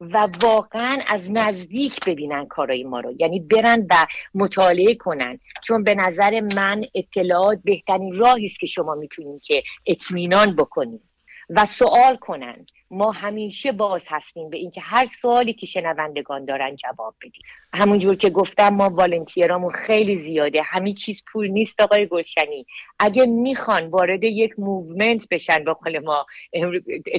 و 0.00 0.28
واقعا 0.42 0.98
از 1.06 1.30
نزدیک 1.30 2.04
ببینن 2.04 2.46
کارای 2.46 2.84
ما 2.84 3.00
رو. 3.00 3.14
یعنی 3.18 3.40
برن 3.40 3.86
و 3.90 4.06
مطالعه 4.34 4.94
کنن. 4.94 5.40
چون 5.64 5.84
به 5.84 5.94
نظر 5.94 6.40
من 6.40 6.84
اطلاعات 6.94 7.60
بهترین 7.64 8.16
راهی 8.16 8.46
است 8.46 8.60
که 8.60 8.66
شما 8.66 8.94
می‌تونید 8.94 9.42
که 9.42 9.62
اطمینان 9.86 10.56
بکنید 10.56 11.02
و 11.50 11.66
سوال 11.66 12.16
کنن. 12.16 12.66
ما 12.90 13.12
همیشه 13.12 13.72
باز 13.72 14.02
هستیم 14.06 14.50
به 14.50 14.56
اینکه 14.56 14.80
هر 14.80 15.08
سوالی 15.20 15.52
که 15.52 15.66
شنوندگان 15.66 16.44
دارن 16.44 16.76
جواب 16.76 17.14
بدیم. 17.20 17.42
همونجور 17.74 18.14
که 18.14 18.30
گفتم 18.30 18.68
ما 18.68 18.88
والنتیرامون 18.88 19.72
خیلی 19.72 20.18
زیاده. 20.18 20.62
همین 20.64 20.94
چیز 20.94 21.22
پول 21.32 21.48
نیست 21.48 21.80
آقای 21.80 22.06
گلشنی. 22.06 22.66
اگه 22.98 23.26
می‌خوان 23.26 23.86
وارد 23.86 24.24
یک 24.24 24.58
movement 24.58 25.28
بشن 25.30 25.64
به 25.64 25.74
قول 25.74 25.98
ما 25.98 26.26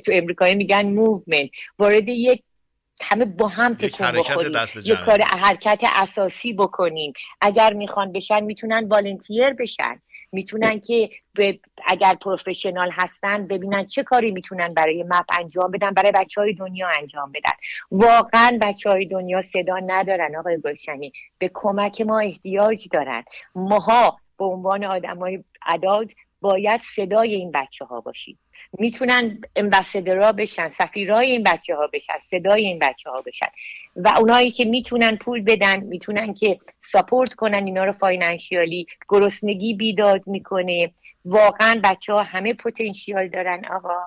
تو 0.06 0.12
امریکایی 0.12 0.56
میگن 0.56 0.86
movement. 0.86 1.50
وارد 1.80 2.08
یک 2.08 2.44
همه 3.02 3.26
با 3.26 3.48
هم 3.48 3.74
تکون 3.74 4.12
بخوریم. 4.12 4.52
یک 4.86 4.98
کار 5.06 5.22
حرکت 5.22 5.80
اساسی 5.96 6.54
بکنیم. 6.54 7.14
اگر 7.42 7.74
می‌خوان 7.74 8.12
بشن 8.12 8.44
می‌تونن 8.44 8.88
volunteer 8.88 9.50
بشن. 9.50 10.02
می‌تونن 10.32 10.80
که 10.80 11.10
اگر 11.88 12.14
professional 12.14 12.90
هستن 12.94 13.48
ببینن 13.48 13.86
چه 13.86 14.04
کاری 14.04 14.32
می‌تونن 14.32 14.74
برای 14.74 15.04
مپ 15.04 15.26
انجام 15.40 15.72
بدن 15.72 15.92
برای 15.92 16.12
بچه 16.12 16.42
های 16.42 16.54
دنیا 16.54 16.88
انجام 17.00 17.32
بدن. 17.32 17.52
واقعا 17.92 18.58
بچه 18.62 18.90
های 18.90 19.06
دنیا 19.06 19.42
صدا 19.42 19.80
ندارن 19.86 20.36
آقای 20.36 20.62
گلشنی. 20.62 21.14
به 21.38 21.52
کمک 21.54 22.02
ما 22.02 22.20
احتیاج 22.20 22.88
دارن. 22.92 23.24
ماها 23.56 24.18
به 24.40 24.46
عنوان 24.46 24.84
آدم 24.84 25.18
های 25.18 25.44
عداد 25.66 26.10
باید 26.42 26.82
صدای 26.96 27.36
این 27.36 27.52
بچه 27.52 27.86
ها 27.86 28.02
باشید 28.02 28.40
می‌تونن 28.80 29.42
امبسدرا 29.56 30.32
بشن 30.32 30.72
سفیرای 30.78 31.32
این 31.32 31.44
بچه 31.44 31.76
ها 31.76 31.88
بشن 31.94 32.14
صدای 32.30 32.66
این 32.66 32.80
بچه 32.80 33.10
ها 33.10 33.22
بشن. 33.22 33.48
و 33.96 34.14
اونایی 34.20 34.52
که 34.52 34.66
می‌تونن 34.66 35.16
پول 35.18 35.42
بدن 35.42 35.80
می‌تونن 35.80 36.34
که 36.34 36.60
ساپورت 36.80 37.34
کنن 37.34 37.66
اینا 37.66 37.84
رو 37.84 37.92
فاینانشیالی 37.92 38.86
گرسنگی 39.10 39.74
بیداد 39.74 40.28
می‌کنه. 40.28 40.92
واقعا 41.26 41.82
بچه 41.84 42.14
ها 42.14 42.24
همه 42.24 42.54
پتانسیال 42.54 43.28
دارن 43.28 43.66
آقا. 43.66 43.98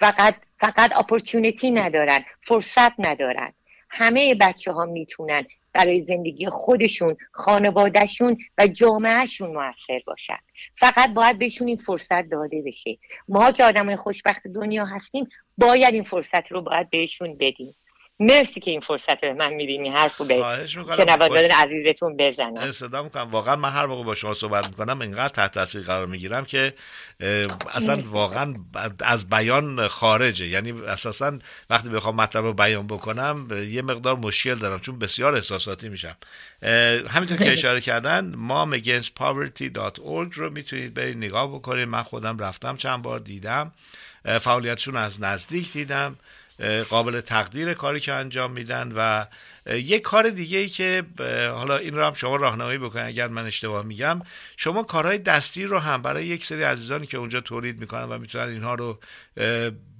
فقط 0.00 0.34
فقط 0.60 0.98
اپورتونیتی 0.98 1.70
ندارن 1.70 2.24
فرصت 2.42 2.92
ندارن. 2.98 3.52
همه 3.90 4.34
بچه 4.34 4.72
ها 4.72 4.84
می‌تونن. 4.84 5.46
برای 5.72 6.02
زندگی 6.02 6.46
خودشون 6.46 7.16
خانوادهشون 7.32 8.38
و 8.58 8.66
جامعهشون 8.66 9.50
موثر 9.50 10.00
باشن. 10.06 10.38
فقط 10.74 11.14
باید 11.14 11.38
بهشون 11.38 11.68
این 11.68 11.76
فرصت 11.76 12.30
داده 12.30 12.62
بشه. 12.62 12.98
ما 13.28 13.50
که 13.50 13.64
آدم 13.64 13.96
خوشبخت 13.96 14.46
دنیا 14.46 14.84
هستیم 14.84 15.28
باید 15.58 15.94
این 15.94 16.04
فرصت 16.04 16.52
رو 16.52 16.62
باید 16.62 16.90
بهشون 16.90 17.36
بدیم. 17.40 17.74
مرسی 18.20 18.60
که 18.60 18.70
این 18.70 18.80
فرصت 18.80 19.20
به 19.20 19.32
من 19.32 19.52
میدینی 19.52 19.88
حرف 19.88 20.20
به 20.20 20.66
شنوادان 20.66 21.50
عزیزتون 21.50 22.16
بزنم. 22.16 22.72
صدا 22.72 23.02
می‌کنم. 23.02 23.30
واقعا 23.30 23.56
من 23.56 23.70
هر 23.70 23.86
موقع 23.86 24.04
با 24.04 24.14
شما 24.14 24.34
صحبت 24.34 24.68
می‌کنم 24.68 25.00
اینقدر 25.00 25.28
تحت 25.28 25.52
تاثیر 25.52 25.82
قرار 25.82 26.06
می‌گیرم 26.06 26.44
که 26.44 26.74
اصلا 27.74 28.02
واقعا 28.06 28.54
از 29.04 29.28
بیان 29.28 29.88
خارجه. 29.88 30.46
یعنی 30.46 30.72
اساسا 30.72 31.38
وقتی 31.70 31.88
بخوام 31.88 32.16
مطلب 32.16 32.44
رو 32.44 32.52
بیان 32.52 32.86
بکنم 32.86 33.46
یه 33.70 33.82
مقدار 33.82 34.16
مشکل 34.16 34.54
دارم 34.54 34.80
چون 34.80 34.98
بسیار 34.98 35.34
احساساتی 35.34 35.88
میشم. 35.88 36.16
همینطور 37.08 37.36
که 37.36 37.52
اشاره 37.52 37.80
کردن 37.80 38.34
ما 38.36 38.68
againstpoverty.org 38.72 40.34
رو 40.34 40.50
می‌تونید 40.50 40.94
برید 40.94 41.16
نگاه 41.16 41.54
بکنید. 41.54 41.88
من 41.88 42.02
خودم 42.02 42.38
رفتم 42.38 42.76
چند 42.76 43.02
بار 43.02 43.18
دیدم. 43.18 43.72
فعالیتشون 44.40 44.96
از 44.96 45.22
نزدیک 45.22 45.72
دیدم. 45.72 46.16
قابل 46.88 47.20
تقدیر 47.20 47.74
کاری 47.74 48.00
که 48.00 48.12
انجام 48.12 48.52
میدن 48.52 48.92
و 48.96 49.26
یک 49.66 50.02
کار 50.02 50.30
دیگه 50.30 50.58
ای 50.58 50.68
که 50.68 51.02
حالا 51.54 51.76
این 51.76 51.94
رو 51.94 52.04
هم 52.04 52.14
شما 52.14 52.36
راهنمایی 52.36 52.78
بکنید 52.78 53.06
اگر 53.06 53.28
من 53.28 53.46
اشتباه 53.46 53.86
میگم. 53.86 54.20
شما 54.56 54.82
کارهای 54.82 55.18
دستی 55.18 55.64
رو 55.64 55.78
هم 55.78 56.02
برای 56.02 56.26
یک 56.26 56.46
سری 56.46 56.62
عزیزانی 56.62 57.06
که 57.06 57.18
اونجا 57.18 57.40
تولید 57.40 57.80
می‌کنن 57.80 58.04
و 58.04 58.18
می‌تونن 58.18 58.48
اینها 58.48 58.74
رو 58.74 58.98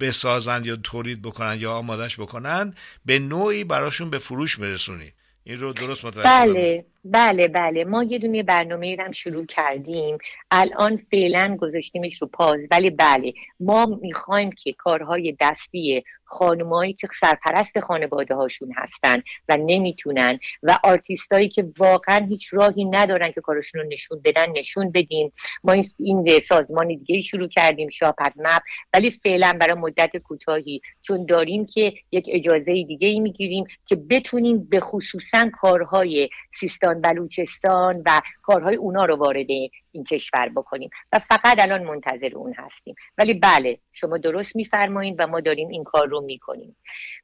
بسازن 0.00 0.64
یا 0.64 0.76
تولید 0.76 1.22
بکنن 1.22 1.56
یا 1.60 1.72
آمادش 1.72 2.20
بکنن 2.20 2.74
به 3.06 3.18
نوعی 3.18 3.64
براشون 3.64 4.10
به 4.10 4.18
فروش 4.18 4.58
میرسونید 4.58 5.14
این 5.44 5.60
رو 5.60 5.72
درست 5.72 6.04
متوجه 6.04 6.22
بله 6.24 6.84
بله 7.04 7.48
بله. 7.48 7.84
ما 7.84 8.02
یه 8.02 8.18
دونه 8.18 8.42
برنامه 8.42 8.96
هم 9.00 9.12
شروع 9.12 9.46
کردیم. 9.46 10.18
الان 10.50 11.02
فعلا 11.10 11.56
گذاشتیمش 11.60 12.22
رو 12.22 12.28
پاز. 12.28 12.60
ولی 12.70 12.90
بله 12.90 13.32
ما 13.60 13.98
می‌خوایم 14.02 14.52
که 14.52 14.72
کارهای 14.72 15.36
دستی 15.40 16.04
خانمایی 16.30 16.92
که 16.92 17.08
سرپرست 17.20 17.80
خانواده 17.80 18.34
هاشون 18.34 18.72
هستن 18.76 19.22
و 19.48 19.56
نمی‌تونن 19.56 20.38
و 20.62 20.78
آرتیستایی 20.84 21.48
که 21.48 21.72
واقعا 21.78 22.26
هیچ 22.26 22.54
راهی 22.54 22.84
ندارن 22.84 23.32
که 23.32 23.40
کارشون 23.40 23.80
رو 23.80 23.88
نشون 23.88 24.20
بدن 24.24 24.46
نشون 24.56 24.90
بدیم. 24.90 25.32
ما 25.64 25.84
این 25.98 26.40
سازمان 26.48 26.88
دیگه 26.88 27.20
شروع 27.20 27.48
کردیم 27.48 27.88
شاپد 27.88 28.32
مپ 28.36 28.62
ولی 28.94 29.10
فعلا 29.22 29.56
برای 29.60 29.74
مدت 29.74 30.16
کوتاهی. 30.16 30.80
چون 31.02 31.26
داریم 31.26 31.66
که 31.66 31.92
یک 32.12 32.26
اجازه 32.32 32.64
دیگه 32.64 33.08
ای 33.08 33.20
می‌گیریم 33.20 33.64
که 33.86 33.96
بتونیم 33.96 34.64
به 34.64 34.80
خصوصا 34.80 35.50
کارهای 35.60 36.28
سیستان 36.60 37.00
بلوچستان 37.00 38.02
و 38.06 38.20
کارهای 38.42 38.76
اونا 38.76 39.04
رو 39.04 39.16
وارد 39.16 39.50
این 39.92 40.04
کشور 40.04 40.48
بکنیم. 40.48 40.90
و 41.12 41.18
فقط 41.18 41.58
الان 41.58 41.82
منتظر 41.82 42.30
اون 42.34 42.54
هستیم. 42.58 42.94
ولی 43.18 43.34
بله 43.34 43.78
شما 44.00 44.18
درست 44.18 44.56
میفرمایید 44.56 45.14
و 45.18 45.26
ما 45.26 45.40
داریم 45.40 45.68
این 45.68 45.84
کار 45.84 46.08
رو 46.08 46.20
می‌کنیم. 46.20 46.76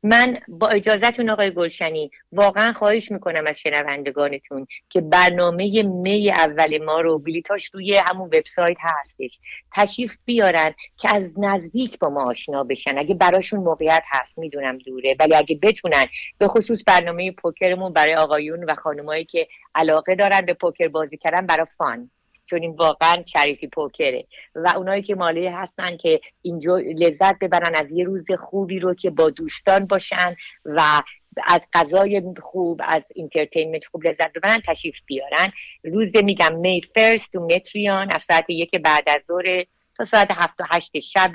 من 0.03 0.39
با 0.49 0.69
اجازهتون 0.69 1.31
آقای 1.31 1.51
گلشنی 1.51 2.11
واقعا 2.33 2.73
خواهش 2.73 3.11
می‌کنم 3.11 3.45
از 3.47 3.59
شنوندگانتون 3.59 4.67
که 4.91 5.01
برنامه 5.01 5.83
می 5.83 6.31
اول 6.31 6.85
ما 6.85 7.01
رو 7.01 7.19
بلیتاش 7.19 7.71
روی 7.75 7.97
همون 7.97 8.27
وبسایت 8.27 8.77
هستش 8.81 9.39
تشریف 9.75 10.17
بیارن 10.25 10.75
که 10.97 11.15
از 11.15 11.23
نزدیک 11.37 11.99
با 11.99 12.09
ما 12.09 12.25
آشنا 12.31 12.65
بشن. 12.65 12.99
اگه 12.99 13.15
براشون 13.15 13.61
موقعیت 13.61 14.03
هست 14.07 14.39
می‌دونم 14.39 14.79
دوره 14.79 15.17
ولی 15.21 15.35
اگه 15.35 15.59
بتونن 15.62 16.05
به 16.39 16.49
خصوص 16.49 16.83
برنامه 16.87 17.33
پوکرمون 17.33 17.93
برای 17.93 18.15
آقایون 18.15 18.65
و 18.65 18.75
خانمایی 18.75 19.25
که 19.25 19.49
علاقه 19.75 20.15
دارن 20.15 20.41
به 20.41 20.55
پوکر 20.55 20.89
بازی 20.89 21.17
کردن 21.17 21.47
برای 21.47 21.67
fun 21.79 22.11
چون 22.47 22.63
این 22.63 22.73
واقعا 22.73 23.25
charity 23.27 23.67
poker 23.67 24.09
ه. 24.09 24.27
و 24.55 24.73
اونایی 24.77 25.03
که 25.03 25.15
مالی 25.15 25.47
هستن 25.47 25.97
که 25.97 26.21
اینجا 26.43 26.79
لذت 26.79 27.39
ببرن 27.39 27.75
از 27.75 27.87
یه 27.91 28.05
روز 28.05 28.25
خوبی 28.39 28.79
رو 28.79 28.95
که 28.95 29.11
با 29.11 29.31
دوستان 29.31 29.87
باشن 29.87 30.37
و 30.65 31.03
از 31.45 31.61
غذای 31.73 32.23
خوب 32.43 32.81
از 32.85 33.03
entertainment 33.15 33.85
خوب 33.85 34.07
لذت 34.07 34.33
ببرن 34.33 34.59
تشریف 34.67 34.97
بیارن. 35.07 35.53
روز 35.85 36.09
میگم 36.25 36.55
می 36.55 36.81
فرست 36.95 37.33
تو 37.33 37.41
متریان 37.41 38.09
از 38.15 38.23
ساعت 38.23 38.45
یک 38.49 38.71
بعد 38.71 39.09
از 39.09 39.21
ظهر 39.29 39.65
تا 39.97 40.05
ساعت 40.05 40.31
هفت 40.31 40.61
و 40.61 40.65
هشت 40.71 41.01
شب. 41.01 41.33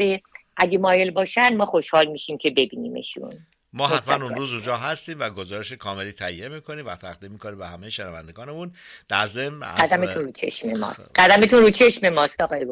اگه 0.58 0.78
مایل 0.78 1.12
باشن 1.12 1.56
ما 1.56 1.66
خوشحال 1.66 2.06
میشیم 2.08 2.38
که 2.38 2.52
ببینیمشون. 2.52 3.32
ما 3.74 3.88
حتما 3.88 4.26
اون 4.26 4.36
روز 4.36 4.54
اونجا 4.54 4.78
هستیم 4.78 5.20
و 5.20 5.30
گزارش 5.30 5.72
کاملی 5.72 6.12
تهیه 6.12 6.48
می‌کنیم 6.48 6.86
و 6.86 6.96
تقدیم 6.96 7.32
می‌کنیم 7.32 7.58
به 7.58 7.68
همه 7.68 7.90
شنوندگانمون. 7.90 8.74
در 9.08 9.26
ضمن 9.26 9.64
از 9.64 9.94
قدمتون 9.94 10.26
رو 10.26 10.32
چشم 10.32 10.72
ماست. 10.78 11.00
قدمتون 11.16 11.60
رو 11.60 11.70
چشم 11.70 12.10
ماست 12.10 12.42
آقای 12.42 12.66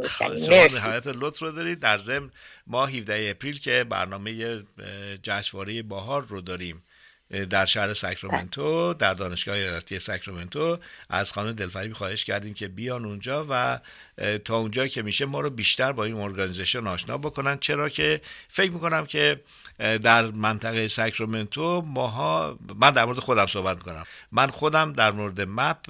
نهایت 0.73 1.07
لطف 1.07 1.39
رو 1.39 1.51
دارید. 1.51 1.79
در 1.79 1.97
ضمن 1.97 2.29
ما 2.67 2.85
17 2.85 3.29
اپریل 3.31 3.59
که 3.59 3.83
برنامه 3.83 4.61
جشنواره 5.23 5.83
باهار 5.83 6.25
رو 6.25 6.41
داریم. 6.41 6.83
در 7.49 7.65
شهر 7.65 7.93
ساکرامنتو 7.93 8.93
در 8.93 9.13
دانشگاه 9.13 9.55
ایالتی 9.55 9.99
ساکرامنتو 9.99 10.79
از 11.09 11.33
خانم 11.33 11.51
دلفریبی 11.51 11.93
خواهش 11.93 12.23
کردیم 12.23 12.53
که 12.53 12.67
بیان 12.67 13.05
اونجا 13.05 13.45
و 13.49 13.79
تا 14.45 14.57
اونجا 14.57 14.87
که 14.87 15.01
میشه 15.01 15.25
ما 15.25 15.39
رو 15.39 15.49
بیشتر 15.49 15.91
با 15.91 16.03
این 16.03 16.15
ارگانیزیشن 16.15 16.87
آشنا 16.87 17.17
بکنن. 17.17 17.57
چرا 17.57 17.89
که 17.89 18.21
فکر 18.47 18.71
می‌کنم 18.71 19.05
که 19.05 19.41
در 19.79 20.21
منطقه 20.21 20.87
ساکرامنتو 20.87 21.81
ماها 21.81 22.59
من 22.75 22.91
در 22.91 23.05
مورد 23.05 23.19
خودم 23.19 23.45
صحبت 23.45 23.77
می‌کنم. 23.77 24.05
من 24.31 24.47
خودم 24.47 24.93
در 24.93 25.11
مورد 25.11 25.41
مپ 25.41 25.89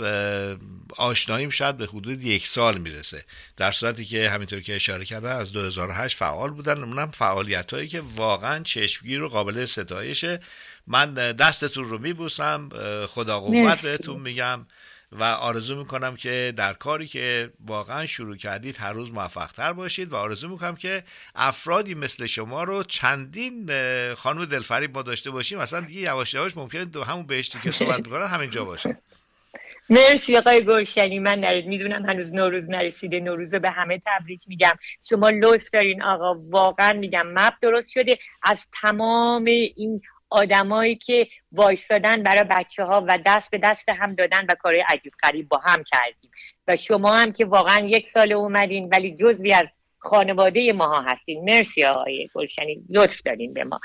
آشناییم 0.97 1.49
شاید 1.49 1.77
به 1.77 1.85
حدود 1.85 2.23
یک 2.23 2.47
سال 2.47 2.77
می‌رسه. 2.77 3.25
در 3.57 3.71
صورتی 3.71 4.05
که 4.05 4.29
همینطور 4.29 4.61
که 4.61 4.75
اشاره 4.75 5.05
کردن 5.05 5.35
از 5.35 5.51
2008 5.51 6.17
فعال 6.17 6.51
بودن. 6.51 6.83
اونم 6.83 7.11
فعالیت 7.11 7.73
هایی 7.73 7.87
که 7.87 8.01
واقعا 8.15 8.63
چشمگیر 8.63 9.23
و 9.23 9.29
قابل 9.29 9.65
ستایشه. 9.65 10.39
من 10.87 11.28
دستتون 11.33 11.83
رو 11.83 11.97
میبوسم 11.97 12.69
خدا 13.07 13.39
قوت 13.39 13.81
بهتون 13.81 14.21
میگم 14.21 14.65
و 15.11 15.23
آرزو 15.23 15.75
می‌کنم 15.75 16.15
که 16.15 16.53
در 16.55 16.73
کاری 16.73 17.07
که 17.07 17.51
واقعا 17.65 18.05
شروع 18.05 18.35
کردید 18.35 18.77
هر 18.77 18.93
روز 18.93 19.11
موفق 19.11 19.51
تر 19.51 19.73
باشید 19.73 20.11
و 20.11 20.15
آرزو 20.15 20.49
می‌کنم 20.49 20.75
که 20.75 21.03
افرادی 21.35 21.95
مثل 21.95 22.25
شما 22.25 22.63
رو 22.63 22.83
چندین 22.83 23.69
خانم 24.13 24.45
دلفریب 24.45 24.95
ما 24.95 25.01
داشته 25.01 25.31
باشیم. 25.31 25.59
مثلا 25.59 25.81
دیگه 25.81 26.01
یواش 26.01 26.33
یواش 26.33 26.57
ممکنه 26.57 26.85
دو 26.85 27.03
همون 27.03 27.25
بهشتی 27.25 27.59
که 27.59 27.71
صحبت 27.71 27.97
می‌کنن 27.99 28.27
همینجا 28.27 28.65
باشه. 28.65 28.97
مرسی 29.89 30.37
آقای 30.37 30.65
گلشنی. 30.65 31.19
من 31.19 31.39
نرید 31.39 31.65
می‌دونم 31.65 32.05
هنوز 32.05 32.33
نوروز 32.33 32.69
نرسیده. 32.69 33.19
نوروز 33.19 33.55
به 33.55 33.69
همه 33.69 34.01
تبریک 34.05 34.41
میگم. 34.47 34.73
شما 35.09 35.29
لطف 35.29 35.69
دارین 35.73 36.03
آقا. 36.03 36.35
واقعا 36.49 36.93
میگم 36.93 37.27
مپ 37.27 37.53
درست 37.61 37.91
شده. 37.91 38.17
از 38.43 38.67
تمام 38.81 39.45
این 39.45 40.01
آدمایی 40.29 40.95
که 40.95 41.27
وایستادن 41.51 42.23
برای 42.23 42.43
بچه 42.43 42.83
ها 42.83 43.05
و 43.07 43.19
دست 43.25 43.49
به 43.49 43.57
دست 43.63 43.89
هم 43.89 44.15
دادن 44.15 44.45
و 44.49 44.55
کارهای 44.59 44.83
عجیب 44.89 45.13
غریب 45.23 45.49
با 45.49 45.57
هم 45.57 45.83
کردیم. 45.83 46.31
و 46.67 46.75
شما 46.75 47.17
هم 47.17 47.31
که 47.31 47.45
واقعا 47.45 47.85
یک 47.85 48.09
سال 48.09 48.33
اومدین 48.33 48.89
ولی 48.91 49.15
جزوی 49.15 49.53
از 49.53 49.67
خانواده 49.99 50.73
ماها 50.73 51.01
هستین. 51.01 51.45
مرسی 51.45 51.83
آقای 51.83 52.29
گلشنی. 52.33 52.83
لطف 52.89 53.21
دارین 53.25 53.53
به 53.53 53.63
ما. 53.63 53.79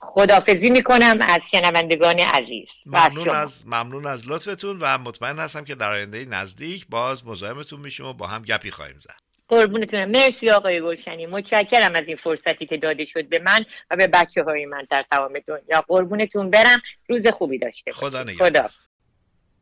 خدافزی 0.00 0.70
می‌کنم 0.70 1.18
از 1.28 1.40
شنوندگان 1.50 2.16
عزیز 2.18 2.68
ممنون 2.86 3.28
از 3.28 3.66
ممنون 3.66 4.06
از 4.06 4.30
لطفتون 4.30 4.78
و 4.80 4.98
مطمئن 4.98 5.38
هستم 5.38 5.64
که 5.64 5.74
در 5.74 5.92
آینده 5.92 6.24
نزدیک 6.24 6.86
باز 6.88 7.26
مزاحمتون 7.26 7.80
میشیم 7.80 8.06
و 8.06 8.12
با 8.12 8.26
هم 8.26 8.42
گپی 8.42 8.70
خواهیم 8.70 8.98
زد. 8.98 9.27
قربونتونم 9.48 10.10
مرسی 10.10 10.50
آقای 10.50 10.80
گلشنی. 10.80 11.26
متشکرم 11.26 11.92
از 11.94 12.04
این 12.06 12.16
فرصتی 12.16 12.66
که 12.66 12.76
داده 12.76 13.04
شد 13.04 13.28
به 13.28 13.38
من 13.38 13.64
و 13.90 13.96
به 13.96 14.06
بچه 14.06 14.42
های 14.42 14.66
من 14.66 14.86
در 14.90 15.04
تمام 15.10 15.32
دنیا. 15.46 15.84
قربونتون 15.88 16.50
برم. 16.50 16.78
روز 17.08 17.26
خوبی 17.26 17.58
داشته 17.58 17.92
خدا 17.92 18.24
خدا. 18.38 18.70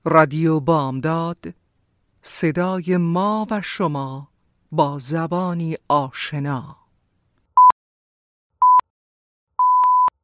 رادیو 0.05 0.61
بامداد 0.61 1.39
صدای 2.23 2.97
ما 2.97 3.47
و 3.51 3.61
شما 3.61 4.29
با 4.73 4.99
زبانی 4.99 5.77
آشنا. 5.89 6.86